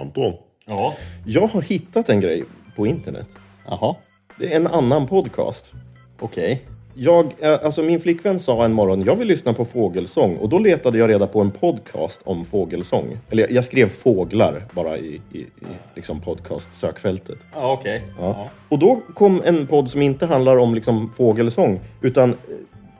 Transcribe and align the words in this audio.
Anton. 0.00 0.32
Ja. 0.66 0.94
Jag 1.26 1.46
har 1.46 1.62
hittat 1.62 2.08
en 2.08 2.20
grej 2.20 2.44
på 2.76 2.86
internet. 2.86 3.26
Jaha. 3.68 3.94
Det 4.38 4.52
är 4.52 4.56
en 4.56 4.66
annan 4.66 5.06
podcast. 5.06 5.72
Okej. 6.20 6.62
Jag, 6.94 7.34
eh, 7.38 7.52
alltså 7.64 7.82
min 7.82 8.00
flickvän 8.00 8.40
sa 8.40 8.64
en 8.64 8.72
morgon, 8.72 9.04
jag 9.04 9.16
vill 9.16 9.28
lyssna 9.28 9.52
på 9.52 9.64
fågelsång. 9.64 10.36
Och 10.36 10.48
då 10.48 10.58
letade 10.58 10.98
jag 10.98 11.10
reda 11.10 11.26
på 11.26 11.40
en 11.40 11.50
podcast 11.50 12.20
om 12.24 12.44
fågelsång. 12.44 13.18
Eller 13.30 13.42
jag, 13.42 13.52
jag 13.52 13.64
skrev 13.64 13.88
fåglar 13.88 14.64
bara 14.72 14.98
i, 14.98 15.20
i, 15.32 15.38
i 15.38 15.46
liksom 15.94 16.20
podcast-sökfältet. 16.20 17.38
Ja, 17.54 17.72
okej. 17.72 18.02
Ja. 18.18 18.48
Och 18.68 18.78
då 18.78 19.00
kom 19.14 19.42
en 19.44 19.66
podd 19.66 19.90
som 19.90 20.02
inte 20.02 20.26
handlar 20.26 20.56
om 20.56 20.74
liksom 20.74 21.12
fågelsång. 21.16 21.80
Utan 22.00 22.30
eh, 22.30 22.36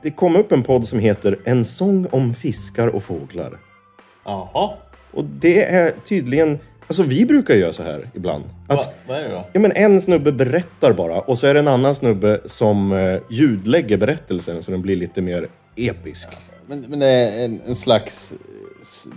det 0.01 0.11
kom 0.11 0.35
upp 0.35 0.51
en 0.51 0.63
podd 0.63 0.87
som 0.87 0.99
heter 0.99 1.39
En 1.45 1.65
sång 1.65 2.07
om 2.11 2.33
fiskar 2.33 2.87
och 2.87 3.03
fåglar. 3.03 3.57
Jaha. 4.25 4.73
Och 5.11 5.23
det 5.23 5.63
är 5.63 5.93
tydligen, 6.07 6.59
alltså 6.87 7.03
vi 7.03 7.25
brukar 7.25 7.55
göra 7.55 7.73
så 7.73 7.83
här 7.83 8.09
ibland. 8.13 8.43
Att 8.67 8.77
Va, 8.77 8.83
vad 9.07 9.17
är 9.17 9.23
det 9.23 9.29
då? 9.29 9.43
Ja, 9.53 9.59
men 9.59 9.71
en 9.71 10.01
snubbe 10.01 10.31
berättar 10.31 10.93
bara 10.93 11.19
och 11.21 11.37
så 11.39 11.47
är 11.47 11.53
det 11.53 11.59
en 11.59 11.67
annan 11.67 11.95
snubbe 11.95 12.39
som 12.45 12.91
eh, 12.91 13.19
ljudlägger 13.29 13.97
berättelsen 13.97 14.63
så 14.63 14.71
den 14.71 14.81
blir 14.81 14.95
lite 14.95 15.21
mer 15.21 15.47
episk. 15.75 16.27
Men, 16.67 16.81
men 16.89 16.99
det 16.99 17.07
är 17.07 17.45
en, 17.45 17.61
en 17.67 17.75
slags 17.75 18.33
s- 18.81 19.07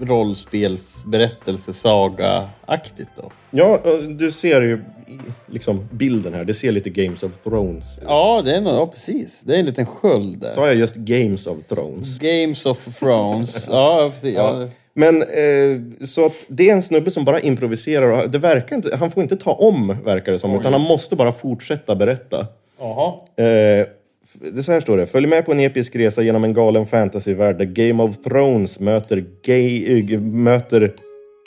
rollspelsberättelse, 0.00 1.72
saga-aktigt 1.74 3.08
då? 3.16 3.30
Ja, 3.50 3.80
eh, 3.84 3.98
du 3.98 4.32
ser 4.32 4.62
ju 4.62 4.74
i, 5.06 5.18
liksom 5.46 5.88
bilden 5.90 6.34
här. 6.34 6.44
Det 6.44 6.54
ser 6.54 6.72
lite 6.72 6.90
Games 6.90 7.22
of 7.22 7.32
Thrones 7.44 7.98
ut. 7.98 8.04
Ja, 8.06 8.42
det 8.44 8.56
är 8.56 8.60
nog, 8.60 8.72
ja 8.74 8.86
precis. 8.86 9.40
Det 9.44 9.54
är 9.54 9.58
en 9.58 9.66
liten 9.66 9.86
sköld 9.86 10.38
där. 10.40 10.48
Sa 10.48 10.66
jag 10.66 10.74
just 10.76 10.94
Games 10.94 11.46
of 11.46 11.58
Thrones? 11.68 12.18
Games 12.18 12.66
of 12.66 12.98
Thrones. 12.98 13.68
ja, 13.70 14.10
precis. 14.14 14.36
Ja. 14.36 14.68
Men 14.98 15.22
eh, 15.22 16.06
så 16.06 16.26
att 16.26 16.44
det 16.48 16.68
är 16.68 16.72
en 16.72 16.82
snubbe 16.82 17.10
som 17.10 17.24
bara 17.24 17.40
improviserar 17.40 18.10
och 18.10 18.30
det 18.30 18.38
verkar 18.38 18.76
inte, 18.76 18.96
han 18.96 19.10
får 19.10 19.22
inte 19.22 19.36
ta 19.36 19.52
om 19.52 19.96
verkar 20.04 20.32
det 20.32 20.38
som, 20.38 20.54
utan 20.54 20.72
han 20.72 20.82
måste 20.82 21.16
bara 21.16 21.32
fortsätta 21.32 21.96
berätta. 21.96 22.46
Jaha. 22.78 23.14
Eh, 23.36 23.86
det 24.32 24.62
så 24.62 24.72
här 24.72 24.80
står 24.80 24.96
det. 24.96 25.06
Följ 25.06 25.26
med 25.26 25.46
på 25.46 25.52
en 25.52 25.60
episk 25.60 25.96
resa 25.96 26.22
genom 26.22 26.44
en 26.44 26.54
galen 26.54 26.86
fantasyvärld 26.86 27.58
där 27.58 27.64
Game 27.64 28.02
of 28.02 28.16
Thrones 28.24 28.80
möter, 28.80 29.24
gay, 29.42 29.98
eh, 30.14 30.20
möter 30.20 30.94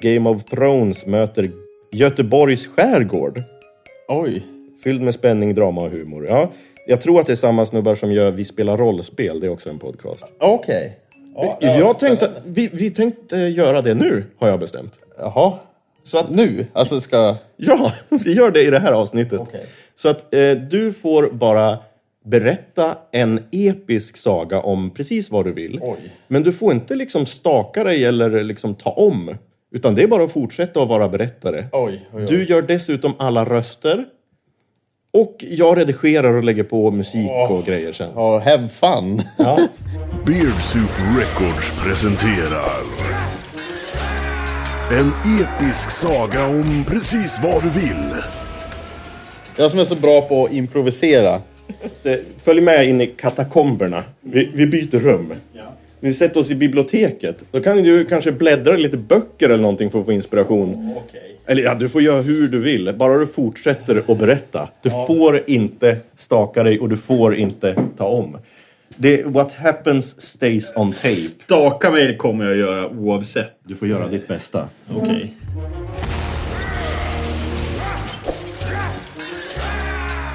Game 0.02 0.30
of 0.30 0.44
Thrones 0.44 1.06
möter 1.06 1.52
Göteborgs 1.92 2.68
skärgård. 2.68 3.44
Oj. 4.08 4.44
Fylld 4.84 5.02
med 5.02 5.14
spänning, 5.14 5.56
drama 5.56 5.82
och 5.82 5.92
humor. 5.92 6.28
Ja, 6.28 6.52
jag 6.88 7.02
tror 7.02 7.20
att 7.20 7.28
det 7.28 7.34
är 7.34 7.36
samma 7.36 7.66
snubbar 7.66 7.96
som 7.96 8.12
gör 8.12 8.32
Vi 8.32 8.46
spelar 8.46 8.78
rollspel. 8.78 9.40
Det 9.40 9.48
är 9.48 9.52
också 9.52 9.70
en 9.70 9.80
podcast. 9.80 10.26
Okej. 10.40 10.98
Ja, 11.36 11.58
jag 11.60 12.00
tänkte, 12.00 12.32
vi, 12.46 12.70
vi 12.74 12.92
tänkte 12.92 13.38
göra 13.38 13.82
det 13.82 13.94
nu, 13.94 14.24
har 14.38 14.48
jag 14.48 14.60
bestämt. 14.60 14.94
Jaha. 15.18 15.54
Så 16.04 16.18
att, 16.18 16.30
Nu? 16.30 16.68
Alltså 16.74 17.02
ska... 17.02 17.36
ja, 17.58 17.94
vi 18.10 18.34
gör 18.34 18.52
det 18.52 18.64
i 18.64 18.70
det 18.70 18.80
här 18.80 18.94
avsnittet. 18.94 19.40
Okej. 19.40 19.66
Så 19.96 20.10
att 20.10 20.34
eh, 20.34 20.52
du 20.52 20.94
får 20.94 21.30
bara 21.32 21.78
berätta 22.26 22.98
en 23.12 23.40
episk 23.52 24.18
saga 24.18 24.62
om 24.62 24.90
precis 24.90 25.32
vad 25.32 25.46
du 25.46 25.54
vill. 25.54 25.80
Oj. 25.82 26.12
Men 26.28 26.44
du 26.44 26.54
får 26.54 26.72
inte 26.72 26.96
liksom 26.96 27.26
staka 27.26 27.84
dig 27.84 28.06
eller 28.06 28.44
liksom 28.44 28.76
ta 28.76 28.90
om. 28.90 29.36
Utan 29.72 29.96
det 29.96 30.04
är 30.04 30.08
bara 30.08 30.24
att 30.24 30.32
fortsätta 30.32 30.82
att 30.82 30.90
vara 30.90 31.10
berättare. 31.10 31.66
Oj, 31.72 32.10
oj. 32.14 32.26
Du 32.26 32.46
gör 32.46 32.62
dessutom 32.62 33.14
alla 33.20 33.46
röster. 33.46 34.06
Och 35.14 35.36
jag 35.40 35.78
redigerar 35.78 36.34
och 36.38 36.44
lägger 36.44 36.64
på 36.64 36.92
musik 36.92 37.32
och 37.50 37.66
grejer 37.66 37.94
sen. 37.94 38.10
Ja, 38.16 38.40
have 38.40 38.68
fun. 38.68 39.22
Ja. 39.38 39.60
Beard 40.26 40.62
Soup 40.62 40.92
Records 41.18 41.72
presenterar 41.86 42.82
En 44.92 45.12
episk 45.40 45.92
saga 45.92 46.46
om 46.46 46.86
precis 46.88 47.40
vad 47.44 47.64
du 47.64 47.70
vill. 47.70 48.16
Jag 49.56 49.72
som 49.72 49.80
är 49.80 49.84
så 49.84 49.96
bra 49.96 50.22
på 50.22 50.46
att 50.46 50.52
improvisera. 50.52 51.42
Följ 52.38 52.62
med 52.62 52.90
in 52.90 53.02
i 53.02 53.08
katakomberna. 53.08 54.04
Vi, 54.22 54.52
vi 54.54 54.68
byter 54.68 55.00
rum. 55.00 55.34
Vi 56.00 56.14
sätter 56.14 56.40
oss 56.40 56.52
i 56.52 56.56
biblioteket. 56.56 57.44
Då 57.52 57.62
kan 57.62 57.84
du 57.84 58.06
kanske 58.06 58.32
bläddra 58.32 58.76
i 58.76 58.78
lite 58.78 58.98
böcker 58.98 59.50
eller 59.50 59.62
någonting 59.62 59.92
för 59.92 60.00
att 60.00 60.06
få 60.06 60.12
inspiration. 60.12 60.96
Eller 61.46 61.64
ja, 61.64 61.76
du 61.76 61.90
får 61.90 62.02
göra 62.02 62.22
hur 62.22 62.48
du 62.48 62.60
vill. 62.60 62.94
Bara 62.98 63.18
du 63.18 63.28
fortsätter 63.28 64.04
att 64.08 64.20
berätta. 64.20 64.70
Du 64.82 64.90
får 64.90 65.50
inte 65.50 65.98
staka 66.16 66.64
dig 66.64 66.80
och 66.80 66.90
du 66.90 66.98
får 66.98 67.36
inte 67.36 67.76
ta 67.98 68.06
om. 68.06 68.38
Det, 68.98 69.24
what 69.26 69.54
happens 69.54 70.22
stays 70.22 70.74
on 70.76 70.92
tape. 70.92 71.16
Staka 71.46 71.92
mig 71.92 72.18
kommer 72.18 72.46
jag 72.46 72.56
göra 72.58 72.90
oavsett. 72.90 73.52
Du 73.64 73.76
får 73.76 73.88
göra 73.88 74.08
ditt 74.08 74.28
bästa. 74.28 74.70
Okej. 74.96 75.34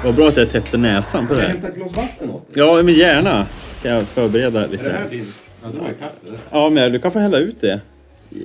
Vad 0.03 0.15
bra 0.15 0.27
att 0.27 0.37
jag 0.37 0.49
täppte 0.49 0.77
näsan 0.77 1.27
på 1.27 1.33
det 1.33 1.41
här. 1.41 1.47
hämta 1.47 1.67
ett 1.67 1.75
glas 1.75 1.95
vatten 1.97 2.29
åt 2.29 2.47
Ja, 2.53 2.81
men 2.83 2.93
gärna. 2.93 3.47
Kan 3.81 3.91
jag 3.91 4.03
förbereda 4.03 4.67
lite. 4.67 5.03
din... 5.11 5.33
Ja, 5.63 5.67
det 5.73 5.79
var 5.79 5.87
kaffe. 5.87 6.41
Ja, 6.51 6.69
men 6.69 6.91
du 6.91 6.99
kan 6.99 7.11
få 7.11 7.19
hälla 7.19 7.37
ut 7.37 7.61
det. 7.61 7.81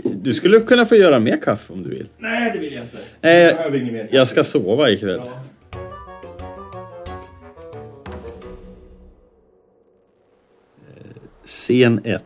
Du 0.04 0.34
skulle 0.34 0.60
kunna 0.60 0.86
få 0.86 0.96
göra 0.96 1.18
mer 1.18 1.36
kaffe 1.36 1.72
om 1.72 1.82
du 1.82 1.90
vill. 1.90 2.06
Nej, 2.18 2.50
det 2.54 2.58
vill 2.58 2.72
jag 2.72 2.82
inte. 2.82 2.98
Eh, 3.20 3.30
Jag 3.32 3.56
behöver 3.56 3.78
inget 3.78 3.92
mer. 3.92 4.08
Jag 4.10 4.28
ska 4.28 4.44
sova 4.44 4.90
ikväll. 4.90 5.20
Scen 11.44 12.00
1. 12.04 12.22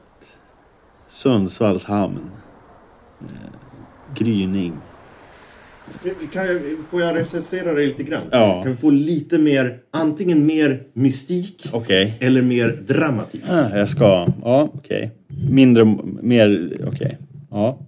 Sundsvalls 1.08 1.84
hamn. 1.84 2.30
Eh, 3.20 3.26
Gryning. 4.14 4.72
Kan 6.32 6.46
jag, 6.46 6.60
får 6.90 7.00
jag 7.02 7.16
recensera 7.16 7.74
det 7.74 7.86
lite 7.86 8.02
grann? 8.02 8.22
Ja. 8.32 8.62
Kan 8.62 8.72
vi 8.72 8.76
få 8.78 8.90
lite 8.90 9.38
mer, 9.38 9.80
antingen 9.90 10.46
mer 10.46 10.82
mystik 10.92 11.70
Okej. 11.72 12.18
eller 12.20 12.42
mer 12.42 12.68
dramatik? 12.86 13.42
Ah, 13.48 13.76
Jag 13.76 13.88
ska... 13.88 14.26
Ja, 14.42 14.68
okej. 14.74 15.10
Mindre... 15.50 15.84
Mer... 16.22 16.72
Okej. 16.86 17.18
Ja. 17.50 17.78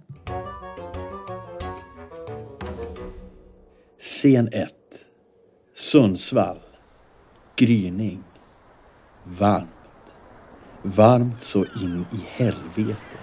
Scen 4.01 4.49
1. 4.51 4.69
Sundsvall. 5.75 6.57
Gryning. 7.55 8.23
Varmt. 9.23 9.69
Varmt 10.83 11.41
så 11.41 11.65
in 11.65 12.05
i 12.11 12.19
helvete. 12.27 13.17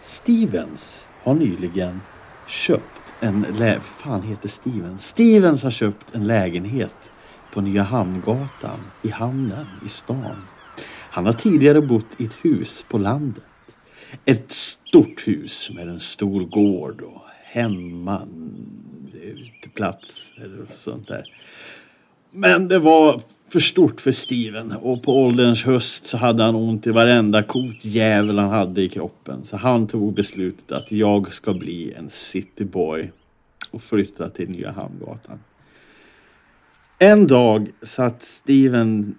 Stevens 0.00 1.06
har 1.22 1.34
nyligen 1.34 2.00
köpt 2.48 3.14
en 3.20 3.46
lä... 3.58 3.80
Fan 3.80 4.22
heter 4.22 4.48
Stevens? 4.48 5.06
Stevens 5.06 5.62
har 5.62 5.70
köpt 5.70 6.14
en 6.14 6.26
lägenhet 6.26 7.12
på 7.52 7.60
Nya 7.60 7.82
Hamngatan 7.82 8.80
i 9.02 9.08
hamnen 9.08 9.66
i 9.86 9.88
stan. 9.88 10.42
Han 11.10 11.26
har 11.26 11.32
tidigare 11.32 11.82
bott 11.82 12.20
i 12.20 12.24
ett 12.24 12.36
hus 12.42 12.84
på 12.88 12.98
landet. 12.98 13.44
Ett 14.24 14.52
stort 14.52 15.28
hus 15.28 15.70
med 15.74 15.88
en 15.88 16.00
stor 16.00 16.44
gård 16.44 17.00
och 17.00 17.22
hemma, 17.44 18.28
uteplats 19.22 20.32
eller 20.36 20.66
sånt 20.74 21.08
där. 21.08 21.24
Men 22.30 22.68
det 22.68 22.78
var 22.78 23.20
för 23.54 23.60
stort 23.60 24.00
för 24.00 24.12
Steven 24.12 24.72
och 24.72 25.02
på 25.02 25.22
ålderns 25.24 25.64
höst 25.64 26.06
så 26.06 26.16
hade 26.16 26.42
han 26.42 26.54
ont 26.54 26.86
i 26.86 26.90
varenda 26.90 27.42
kotjävel 27.42 28.38
han 28.38 28.50
hade 28.50 28.82
i 28.82 28.88
kroppen. 28.88 29.44
Så 29.44 29.56
han 29.56 29.86
tog 29.86 30.14
beslutet 30.14 30.72
att 30.72 30.92
jag 30.92 31.34
ska 31.34 31.54
bli 31.54 31.92
en 31.92 32.10
cityboy 32.10 33.12
och 33.70 33.82
flytta 33.82 34.30
till 34.30 34.50
Nya 34.50 34.72
Hamngatan. 34.72 35.38
En 36.98 37.26
dag 37.26 37.68
satt 37.82 38.22
Steven 38.22 39.14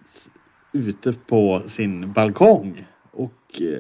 ute 0.72 1.14
på 1.14 1.62
sin 1.68 2.14
balkong 2.14 2.86
och 3.12 3.62
eh, 3.62 3.80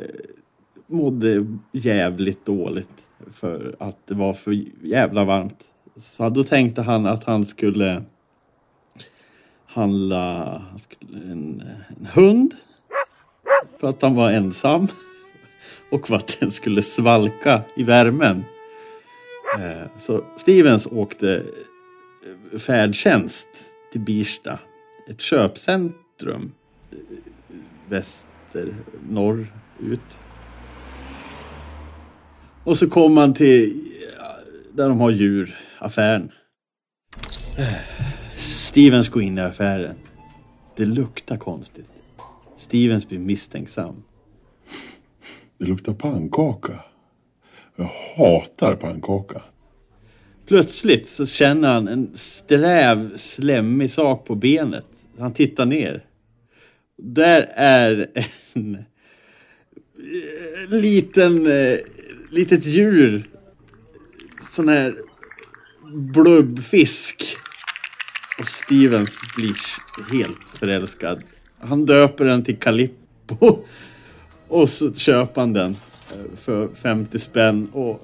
mådde 0.88 1.46
jävligt 1.72 2.46
dåligt 2.46 3.06
för 3.34 3.76
att 3.80 4.08
det 4.08 4.16
var 4.16 4.34
för 4.34 4.52
jävla 4.84 5.24
varmt. 5.24 5.60
Så 5.96 6.30
då 6.30 6.44
tänkte 6.44 6.82
han 6.82 7.06
att 7.06 7.24
han 7.24 7.46
skulle 7.46 8.04
handla 9.76 10.62
en, 11.14 11.64
en 11.98 12.08
hund 12.14 12.54
för 13.80 13.88
att 13.88 14.02
han 14.02 14.16
var 14.16 14.32
ensam 14.32 14.88
och 15.92 16.08
för 16.08 16.16
att 16.16 16.38
den 16.40 16.52
skulle 16.52 16.82
svalka 16.82 17.62
i 17.76 17.84
värmen. 17.84 18.44
Eh, 19.60 19.88
så 20.00 20.24
Stevens 20.38 20.88
åkte 20.92 21.44
eh, 22.54 22.60
färdtjänst 22.60 23.48
till 23.92 24.02
Birsta, 24.02 24.60
ett 25.10 25.22
köpcentrum 25.22 26.52
eh, 26.92 26.98
väster, 27.90 28.76
norr 29.10 29.48
ut. 29.80 30.20
Och 32.64 32.78
så 32.78 32.90
kom 32.90 33.18
han 33.18 33.34
till 33.34 33.92
där 34.74 34.90
de 34.90 35.00
har 35.00 35.12
djur, 35.12 35.60
affären. 35.80 36.32
Stevens 38.76 39.10
går 39.10 39.24
in 39.24 39.38
i 39.38 39.42
affären. 39.42 39.96
Det 40.76 40.86
luktar 40.86 41.38
konstigt. 41.38 41.86
Stevens 42.58 43.10
blir 43.10 43.20
misstänksam. 43.20 44.04
Det 45.58 45.66
luktar 45.66 45.94
pannkaka. 45.94 46.80
Jag 47.76 47.90
hatar 48.18 48.76
pannkaka. 48.76 49.42
Plötsligt 50.48 51.08
så 51.08 51.26
känner 51.26 51.74
han 51.74 51.88
en 51.88 52.12
sträv, 52.18 53.18
slemmig 53.18 53.92
sak 53.92 54.26
på 54.26 54.36
benet. 54.36 54.88
Han 55.20 55.34
tittar 55.34 55.66
ner. 55.66 56.06
Där 56.98 57.42
är 57.56 58.08
en 58.54 58.76
eh, 58.76 58.82
liten, 60.70 61.48
eh, 61.48 61.78
litet 62.30 62.66
djur. 62.66 63.30
Sån 64.52 64.70
här 64.70 64.96
blubbfisk. 66.14 67.38
Och 68.46 68.52
Steven 68.52 69.08
blir 69.36 69.56
helt 70.12 70.50
förälskad. 70.54 71.24
Han 71.60 71.86
döper 71.86 72.26
den 72.26 72.44
till 72.44 72.58
Calippo. 72.58 73.60
Och 74.48 74.70
så 74.70 74.94
köper 74.94 75.42
han 75.42 75.54
den 75.54 75.72
eh, 75.72 76.38
för 76.38 76.68
50 76.68 77.20
spänn 77.20 77.70
och 77.74 78.04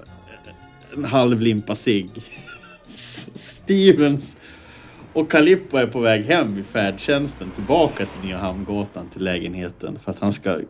en 0.96 1.06
halv 1.06 1.42
limpa 1.42 1.76
cigg. 1.76 2.10
Stevens 3.34 4.38
och 5.14 5.32
Calippo 5.32 5.78
är 5.78 5.88
på 5.88 6.00
väg 6.00 6.24
hem 6.24 6.58
i 6.58 6.64
färdtjänsten 6.64 7.52
tillbaka 7.56 8.06
till 8.06 8.28
Nya 8.30 8.38
Hamngatan 8.38 9.10
till 9.10 9.24
lägenheten 9.24 10.00
för 10.00 10.12
att 10.12 10.20
han 10.20 10.34
ska 10.34 10.50
eh, 10.52 10.62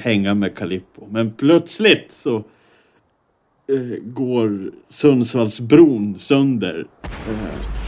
hänga 0.00 0.34
med 0.34 0.56
Calippo. 0.56 1.06
Men 1.10 1.32
plötsligt 1.32 2.12
så 2.12 2.36
eh, 2.36 3.98
går 4.02 4.70
Sundsvallsbron 4.88 6.18
sönder. 6.18 6.86
Eh, 7.02 7.85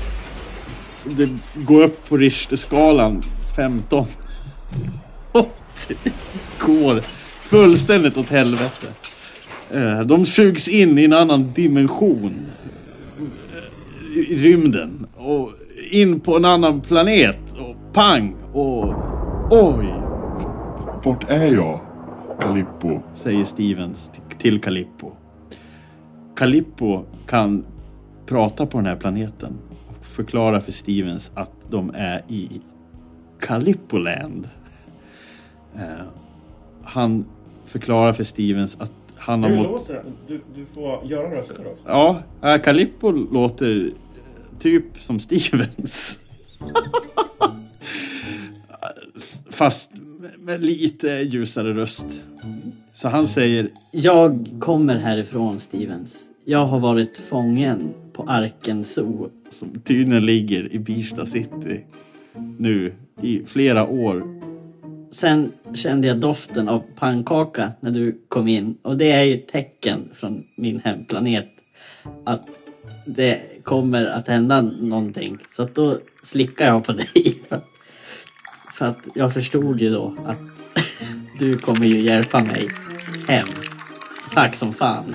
det 1.05 1.29
går 1.55 1.83
upp 1.83 2.09
på 2.09 2.17
Richterskalan 2.17 3.23
15. 3.57 4.07
Och 5.33 5.49
det 5.89 6.13
går 6.67 7.01
fullständigt 7.41 8.17
åt 8.17 8.29
helvete. 8.29 8.87
Eh, 9.71 10.01
de 10.01 10.27
sugs 10.27 10.69
in 10.69 10.99
i 10.99 11.05
en 11.05 11.13
annan 11.13 11.53
dimension. 11.53 12.47
eh, 13.17 14.19
I 14.19 14.37
rymden. 14.37 15.07
Och 15.17 15.51
in 15.91 16.21
på 16.21 16.37
en 16.37 16.45
annan 16.45 16.81
planet. 16.81 17.53
Och 17.59 17.93
pang! 17.95 18.35
Och 18.53 18.95
oj! 19.51 19.95
Vart 21.05 21.31
är 21.31 21.53
jag? 21.55 21.81
Calippo. 22.41 23.01
Säger 23.15 23.45
Stevens 23.45 24.11
till- 24.39 24.61
Calippo. 24.61 25.13
Calippo 26.37 27.05
kan 27.27 27.65
prata 28.27 28.67
på 28.67 28.79
den 28.79 28.87
här 28.87 28.97
planeten. 28.97 29.59
Förklara 30.19 30.61
för 30.61 30.73
Stevens 30.73 31.31
att 31.35 31.51
de 31.71 31.91
är 31.95 32.23
i 32.29 32.61
Calippoland. 33.41 34.49
Eh, 35.77 35.83
han 36.83 37.25
förklarar 37.67 38.13
för 38.13 38.25
Stevens 38.25 38.77
att 38.81 38.93
han 39.17 39.43
har 39.43 39.51
Hur 39.51 39.57
mått... 39.57 39.67
låter 39.67 39.95
det? 39.95 40.03
Du, 40.27 40.41
du 40.57 40.67
får 40.75 41.11
göra 41.11 41.31
röster 41.35 41.67
också. 41.67 41.83
Ja, 41.87 42.23
äh, 42.43 42.63
Calippo 42.63 43.11
låter 43.11 43.87
eh, 43.87 43.93
typ 44.59 44.85
som 44.99 45.21
Stevens. 45.21 46.19
Fast 49.51 49.91
med- 50.21 50.39
med 50.39 50.65
lite 50.65 51.09
ljusare 51.09 51.75
röst. 51.75 52.07
Så 52.95 53.09
han 53.09 53.27
säger 53.29 53.71
Jag 53.91 54.49
kommer 54.61 54.95
härifrån 54.97 55.59
Stevens. 55.59 56.25
Jag 56.45 56.65
har 56.67 56.81
varit 56.81 57.19
fången 57.19 57.95
på 58.19 58.25
Arken 58.25 58.85
Zoo. 58.85 59.31
som 59.51 59.81
tydligen 59.81 60.27
ligger 60.27 60.73
i 60.73 60.79
Birsta 60.79 61.27
city 61.27 61.85
nu 62.59 62.95
i 63.23 63.43
flera 63.47 63.87
år. 63.87 64.41
Sen 65.11 65.53
kände 65.75 66.09
jag 66.09 66.17
doften 66.17 66.69
av 66.69 66.83
pannkaka 66.97 67.73
när 67.81 67.91
du 67.91 68.21
kom 68.29 68.49
in 68.49 68.77
och 68.83 68.97
det 68.97 69.13
är 69.13 69.23
ju 69.23 69.35
ett 69.35 69.49
tecken 69.49 70.11
från 70.15 70.45
min 70.57 70.81
hemplanet 70.81 71.49
att 72.25 72.49
det 73.07 73.41
kommer 73.63 74.07
att 74.07 74.29
hända 74.29 74.61
någonting. 74.61 75.39
Så 75.57 75.63
att 75.63 75.75
då 75.75 75.99
slickar 76.23 76.67
jag 76.67 76.85
på 76.85 76.93
dig. 77.15 77.41
För 77.49 77.61
för 78.73 78.87
att 78.87 78.99
jag 79.15 79.35
förstod 79.35 79.81
ju 79.81 79.91
då 79.91 80.17
att 80.27 80.39
du 81.39 81.59
kommer 81.59 81.87
ju 81.87 82.01
hjälpa 82.01 82.41
mig 82.41 82.69
hem. 83.29 83.49
Tack 84.35 84.57
som 84.57 84.73
fan. 84.73 85.15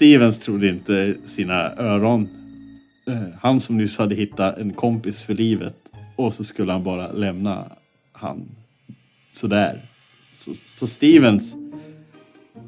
Stevens 0.00 0.38
trodde 0.38 0.68
inte 0.68 1.14
sina 1.26 1.54
öron. 1.76 2.28
Eh, 3.06 3.38
Han 3.40 3.60
som 3.60 3.76
nyss 3.76 3.98
hade 3.98 4.14
hittat 4.14 4.58
en 4.58 4.72
kompis 4.72 5.22
för 5.22 5.34
livet 5.34 5.76
och 6.16 6.34
så 6.34 6.44
skulle 6.44 6.72
han 6.72 6.84
bara 6.84 7.12
lämna 7.12 7.64
han 8.12 8.48
sådär. 9.32 9.80
Så, 10.34 10.54
så 10.54 10.86
Stevens 10.86 11.54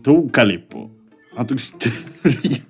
tog 0.04 0.34
Calippo. 0.34 0.90
Han 1.36 1.46
tog, 1.46 1.60
stryp, 1.60 1.94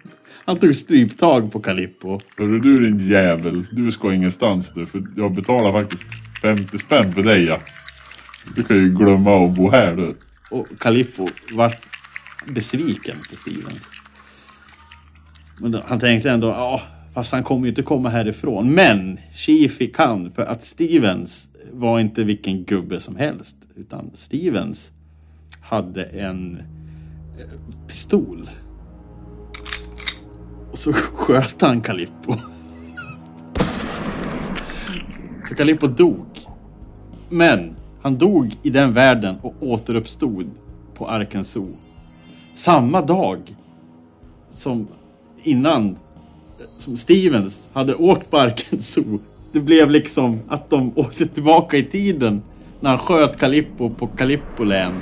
han 0.44 0.58
tog 0.58 0.74
stryptag 0.74 1.52
på 1.52 1.60
Calippo. 1.60 2.20
Hörru 2.38 2.60
du 2.60 2.78
din 2.78 3.08
jävel. 3.08 3.66
Du 3.72 3.90
ska 3.90 4.14
ingenstans 4.14 4.72
du. 4.74 4.86
För 4.86 5.06
jag 5.16 5.34
betalar 5.34 5.72
faktiskt 5.72 6.06
50 6.42 6.78
spänn 6.78 7.12
för 7.12 7.22
dig 7.22 7.44
ja. 7.44 7.60
Du 8.56 8.62
kan 8.62 8.76
ju 8.76 8.88
glömma 8.88 9.44
att 9.44 9.56
bo 9.56 9.70
här 9.70 9.96
du. 9.96 10.14
Och 10.50 10.66
Calippo 10.78 11.28
var 11.52 11.74
besviken 12.46 13.16
på 13.30 13.36
Stevens. 13.36 14.01
Men 15.60 15.72
då, 15.72 15.80
han 15.84 16.00
tänkte 16.00 16.30
ändå, 16.30 16.48
ja, 16.48 16.82
fast 17.14 17.32
han 17.32 17.42
kommer 17.42 17.62
ju 17.62 17.68
inte 17.68 17.82
komma 17.82 18.08
härifrån. 18.08 18.70
Men 18.70 19.18
tji 19.34 19.68
fick 19.68 19.98
han, 19.98 20.32
för 20.32 20.42
att 20.42 20.64
Stevens 20.64 21.48
var 21.72 22.00
inte 22.00 22.24
vilken 22.24 22.64
gubbe 22.64 23.00
som 23.00 23.16
helst. 23.16 23.56
Utan 23.76 24.10
Stevens 24.14 24.90
hade 25.60 26.04
en 26.04 26.62
eh, 27.38 27.46
pistol. 27.88 28.50
Och 30.70 30.78
så 30.78 30.92
sköt 31.16 31.62
han 31.62 31.80
Calippo. 31.80 32.34
Så 35.48 35.54
Calippo 35.54 35.86
dog. 35.86 36.26
Men 37.28 37.76
han 38.02 38.18
dog 38.18 38.56
i 38.62 38.70
den 38.70 38.92
världen 38.92 39.36
och 39.42 39.54
återuppstod 39.60 40.50
på 40.94 41.08
Arken 41.08 41.44
Zoo. 41.44 41.76
Samma 42.54 43.02
dag 43.02 43.56
som 44.50 44.88
innan 45.42 45.96
som 46.76 46.96
Stevens 46.96 47.66
hade 47.72 47.94
åkt 47.94 48.30
på 48.30 48.38
Arken 48.38 48.82
Zoo. 48.82 49.20
Det 49.52 49.60
blev 49.60 49.90
liksom 49.90 50.40
att 50.48 50.70
de 50.70 50.98
åkte 50.98 51.26
tillbaka 51.26 51.76
i 51.76 51.84
tiden 51.84 52.42
när 52.80 52.90
han 52.90 52.98
sköt 52.98 53.38
Calippo 53.38 53.90
på 53.90 54.06
Calippoland. 54.06 55.00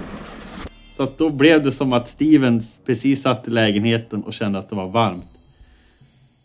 Så 0.97 1.03
att 1.03 1.19
då 1.19 1.31
blev 1.31 1.65
det 1.65 1.73
som 1.73 1.93
att 1.93 2.09
Stevens 2.09 2.79
precis 2.87 3.23
satt 3.23 3.49
i 3.49 3.51
lägenheten 3.51 4.23
och 4.23 4.35
kände 4.35 4.59
att 4.59 4.71
det 4.71 4.77
var 4.77 4.89
varmt. 4.89 5.25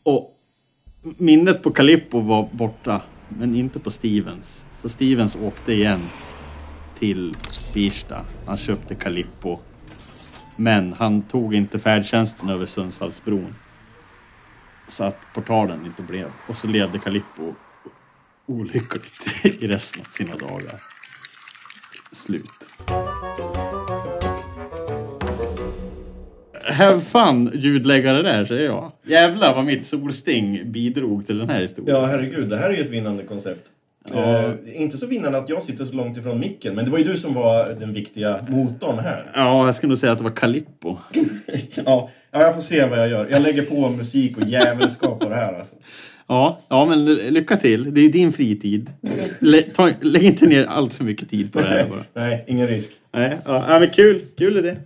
Och 0.04 0.32
minnet 1.18 1.64
på 1.64 1.72
Calippo 1.72 2.20
var 2.20 2.50
borta, 2.52 3.02
men 3.30 3.56
inte 3.56 3.80
på 3.80 3.92
Stevens. 3.92 4.64
Så 4.82 4.90
Stevens 4.90 5.36
åkte 5.36 5.74
igen 5.74 6.02
till 7.00 7.36
Birsta. 7.74 8.26
Han 8.48 8.58
köpte 8.58 8.96
Calippo. 8.96 9.58
Men 10.56 10.94
han 10.94 11.22
tog 11.22 11.56
inte 11.56 11.80
färdtjänsten 11.80 12.50
över 12.50 12.66
Sundsvallsbron. 12.66 13.56
Så 14.88 15.04
att 15.04 15.18
portalen 15.34 15.86
inte 15.86 16.02
blev. 16.02 16.32
Och 16.48 16.56
så 16.56 16.68
levde 16.68 17.00
Calippo 17.00 17.54
olyckligt 18.46 19.46
i 19.64 19.68
resten 19.68 20.02
av 20.02 20.10
sina 20.10 20.36
dagar. 20.38 20.84
Slut. 22.12 22.50
Have 26.64 27.02
fun 27.02 27.52
ljudläggare 27.54 28.22
där 28.22 28.46
säger 28.46 28.66
jag. 28.66 28.92
Jävlar 29.04 29.56
vad 29.56 29.66
mitt 29.66 29.88
solsting 29.88 30.72
bidrog 30.72 31.28
till 31.28 31.38
den 31.38 31.50
här 31.50 31.62
historien. 31.62 31.96
Ja, 31.96 32.06
herregud. 32.06 32.50
Det 32.50 32.58
här 32.58 32.70
är 32.70 32.74
ju 32.74 32.82
ett 32.84 32.90
vinnande 32.90 33.24
koncept. 33.24 33.66
Ja. 34.14 34.40
Eh, 34.40 34.82
inte 34.82 34.98
så 34.98 35.08
vinnande 35.08 35.38
att 35.38 35.50
jag 35.50 35.64
sitter 35.64 35.86
så 35.86 35.94
långt 35.94 36.18
ifrån 36.18 36.40
micken, 36.40 36.76
men 36.76 36.86
det 36.86 36.92
var 36.92 36.98
ju 36.98 37.04
du 37.04 37.18
som 37.18 37.34
var 37.34 37.70
den 37.80 37.94
viktiga 37.94 38.40
motorn 38.50 39.00
här. 39.00 39.24
Ja, 39.34 39.66
jag 39.66 39.76
skulle 39.76 39.90
nog 39.90 39.98
säga 39.98 40.12
att 40.12 40.18
det 40.18 40.24
var 40.24 40.32
Calippo. 40.32 40.98
Ja, 41.86 42.10
ja, 42.32 42.42
jag 42.42 42.54
får 42.56 42.62
se 42.62 42.86
vad 42.86 43.00
jag 43.00 43.10
gör. 43.10 43.28
Jag 43.32 43.42
lägger 43.42 43.62
på 43.62 43.90
musik 43.90 44.38
och 44.38 44.48
jävelskap 44.48 45.20
på 45.20 45.30
det 45.30 45.36
här. 45.36 45.54
Alltså. 45.54 45.76
Ja, 46.28 46.60
ja, 46.68 46.86
men 46.86 47.06
lycka 47.06 47.58
till. 47.58 47.94
Det 47.94 48.00
är 48.00 48.04
ju 48.04 48.10
din 48.10 48.34
fritid. 48.34 48.92
Lä, 49.40 49.62
ta, 49.62 49.92
lägg 50.02 50.24
inte 50.24 50.46
ner 50.46 50.66
allt 50.66 50.94
för 50.94 51.04
mycket 51.04 51.30
tid 51.30 51.54
på 51.54 51.60
det 51.60 51.68
här 51.68 51.86
bara. 51.90 52.06
Nej, 52.28 52.44
ingen 52.48 52.68
risk. 52.68 52.90
Nej, 53.14 53.38
ja, 53.46 53.66
ja, 53.70 53.80
men 53.80 53.90
kul. 53.90 54.22
Kul 54.38 54.58
är 54.58 54.62
det. 54.62 54.78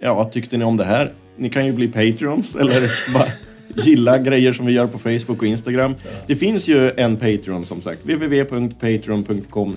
Ja, 0.00 0.14
vad 0.14 0.32
tyckte 0.32 0.56
ni 0.56 0.64
om 0.64 0.76
det 0.76 0.84
här? 0.84 1.12
Ni 1.36 1.50
kan 1.50 1.66
ju 1.66 1.72
bli 1.72 1.88
Patreons 1.88 2.56
eller 2.56 2.90
bara 3.14 3.28
gilla 3.76 4.18
grejer 4.18 4.52
som 4.52 4.66
vi 4.66 4.72
gör 4.72 4.86
på 4.86 4.98
Facebook 4.98 5.38
och 5.38 5.44
Instagram. 5.44 5.94
Det 6.26 6.36
finns 6.36 6.68
ju 6.68 6.90
en 6.96 7.16
Patreon 7.16 7.66
som 7.66 7.82
sagt, 7.82 8.04
www.patreon.com 8.04 9.74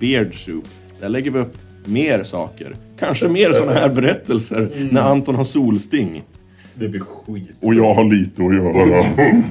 beardsoup. 0.00 0.64
Där 1.00 1.08
lägger 1.08 1.30
vi 1.30 1.38
upp 1.38 1.56
mer 1.84 2.24
saker. 2.24 2.72
Kanske 2.98 3.28
mer 3.28 3.52
sådana 3.52 3.72
här 3.72 3.88
berättelser 3.88 4.88
när 4.90 5.00
Anton 5.00 5.34
har 5.34 5.44
solsting. 5.44 6.22
Det 6.74 6.88
blir 6.88 7.00
skit. 7.00 7.56
Och 7.60 7.74
jag 7.74 7.94
har 7.94 8.04
lite 8.04 8.42
att 8.44 8.54
göra. 8.54 9.04